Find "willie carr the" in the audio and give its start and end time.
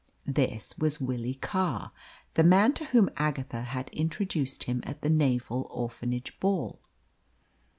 0.99-2.41